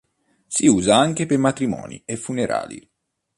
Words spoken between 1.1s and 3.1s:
per matrimoni e funerali.